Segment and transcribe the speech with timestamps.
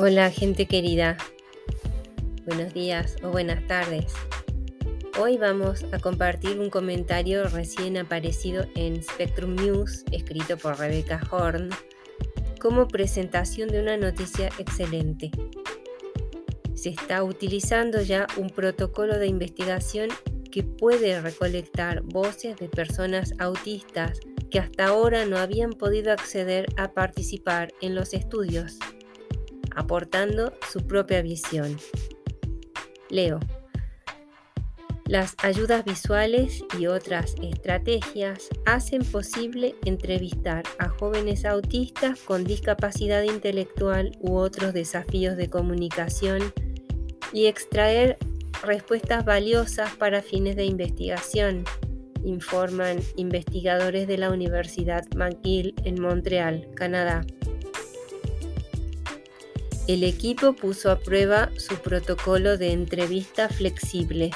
[0.00, 1.16] Hola gente querida,
[2.46, 4.12] buenos días o buenas tardes.
[5.20, 11.70] Hoy vamos a compartir un comentario recién aparecido en Spectrum News, escrito por Rebecca Horn,
[12.60, 15.32] como presentación de una noticia excelente.
[16.74, 20.10] Se está utilizando ya un protocolo de investigación
[20.52, 26.92] que puede recolectar voces de personas autistas que hasta ahora no habían podido acceder a
[26.92, 28.78] participar en los estudios
[29.74, 31.78] aportando su propia visión.
[33.10, 33.40] Leo.
[35.06, 44.12] Las ayudas visuales y otras estrategias hacen posible entrevistar a jóvenes autistas con discapacidad intelectual
[44.20, 46.52] u otros desafíos de comunicación
[47.32, 48.18] y extraer
[48.62, 51.64] respuestas valiosas para fines de investigación,
[52.24, 57.24] informan investigadores de la Universidad McGill en Montreal, Canadá.
[59.88, 64.30] El equipo puso a prueba su protocolo de entrevista flexible,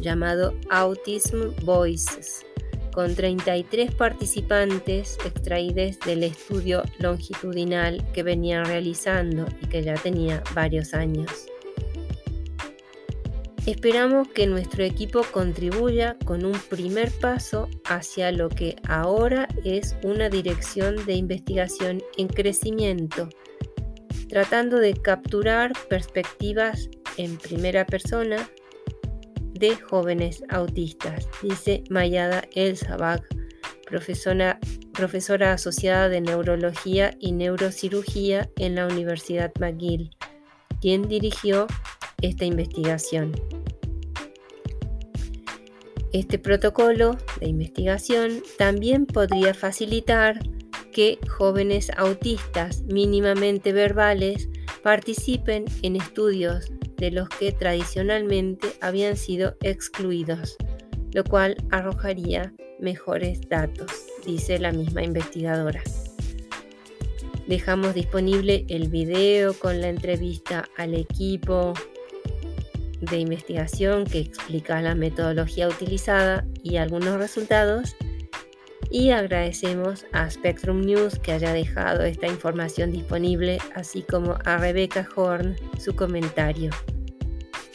[0.00, 2.46] llamado Autism Voices,
[2.94, 10.94] con 33 participantes extraídos del estudio longitudinal que venían realizando y que ya tenía varios
[10.94, 11.48] años.
[13.66, 20.28] Esperamos que nuestro equipo contribuya con un primer paso hacia lo que ahora es una
[20.28, 23.28] dirección de investigación en crecimiento
[24.32, 26.88] tratando de capturar perspectivas
[27.18, 28.48] en primera persona
[29.52, 32.78] de jóvenes autistas, dice Mayada El
[33.86, 34.58] profesora,
[34.94, 40.16] profesora asociada de neurología y neurocirugía en la Universidad McGill,
[40.80, 41.66] quien dirigió
[42.22, 43.32] esta investigación.
[46.14, 50.38] Este protocolo de investigación también podría facilitar
[50.92, 54.48] que jóvenes autistas mínimamente verbales
[54.82, 60.56] participen en estudios de los que tradicionalmente habían sido excluidos,
[61.12, 63.90] lo cual arrojaría mejores datos,
[64.24, 65.82] dice la misma investigadora.
[67.46, 71.74] Dejamos disponible el video con la entrevista al equipo
[73.00, 77.96] de investigación que explica la metodología utilizada y algunos resultados
[78.92, 85.08] y agradecemos a Spectrum News que haya dejado esta información disponible, así como a Rebecca
[85.16, 86.70] Horn su comentario.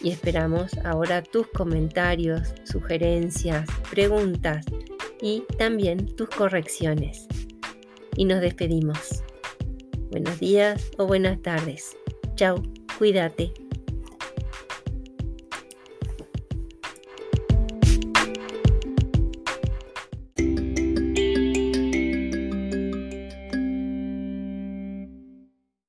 [0.00, 4.64] Y esperamos ahora tus comentarios, sugerencias, preguntas
[5.20, 7.28] y también tus correcciones.
[8.16, 9.22] Y nos despedimos.
[10.10, 11.94] Buenos días o buenas tardes.
[12.36, 12.62] Chao,
[12.98, 13.61] cuídate.